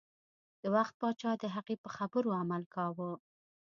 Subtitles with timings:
[0.61, 3.11] د وخت پاچا د هغې په خبرو عمل کاوه.